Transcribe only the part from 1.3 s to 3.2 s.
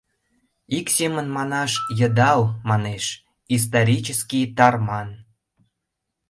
манаш, йыдал, манеш,